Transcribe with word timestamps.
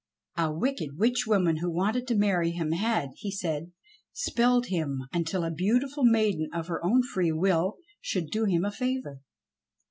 A 0.35 0.51
wicked 0.51 0.97
witch 0.97 1.27
woman 1.27 1.57
who 1.57 1.69
wanted 1.69 2.07
to 2.07 2.15
marry 2.17 2.49
him 2.49 2.71
had, 2.71 3.09
he 3.17 3.29
said, 3.29 3.71
spelled 4.11 4.65
him 4.65 5.01
until 5.13 5.43
a 5.43 5.51
beautiful 5.51 6.03
maiden 6.05 6.49
of 6.51 6.65
her 6.69 6.83
own 6.83 7.03
free 7.03 7.31
will 7.31 7.77
should 7.99 8.31
do 8.31 8.45
him 8.45 8.65
a 8.65 8.71
favour. 8.71 9.21